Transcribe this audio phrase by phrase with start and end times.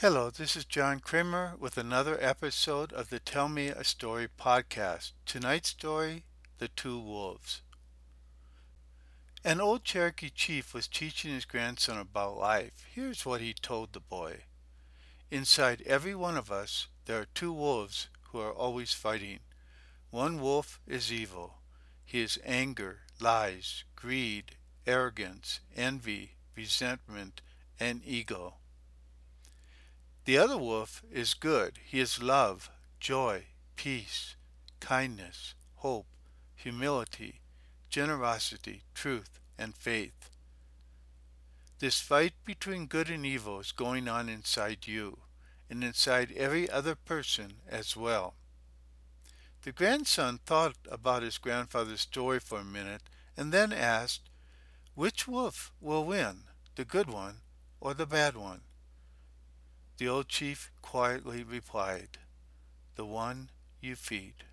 [0.00, 5.12] Hello, this is John Kramer with another episode of the Tell Me a Story podcast.
[5.26, 6.24] Tonight's story
[6.56, 7.60] The Two Wolves.
[9.44, 12.86] An old Cherokee chief was teaching his grandson about life.
[12.94, 14.44] Here's what he told the boy
[15.30, 19.40] Inside every one of us, there are two wolves who are always fighting.
[20.08, 21.56] One wolf is evil.
[22.06, 24.56] He is anger, lies, greed,
[24.86, 27.42] arrogance, envy, resentment,
[27.78, 28.54] and ego.
[30.30, 31.80] The other wolf is good.
[31.84, 34.36] He is love, joy, peace,
[34.78, 36.06] kindness, hope,
[36.54, 37.40] humility,
[37.88, 40.30] generosity, truth, and faith.
[41.80, 45.18] This fight between good and evil is going on inside you
[45.68, 48.34] and inside every other person as well.
[49.62, 53.02] The grandson thought about his grandfather's story for a minute
[53.36, 54.30] and then asked,
[54.94, 56.44] Which wolf will win,
[56.76, 57.38] the good one
[57.80, 58.60] or the bad one?
[60.00, 62.16] The old chief quietly replied,
[62.94, 63.50] The one
[63.82, 64.44] you feed.